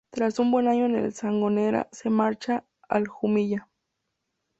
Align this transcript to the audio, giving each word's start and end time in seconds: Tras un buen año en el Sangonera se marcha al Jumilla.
Tras 0.09 0.39
un 0.39 0.49
buen 0.49 0.67
año 0.67 0.87
en 0.87 0.95
el 0.95 1.13
Sangonera 1.13 1.87
se 1.91 2.09
marcha 2.09 2.65
al 2.89 3.07
Jumilla. 3.07 3.69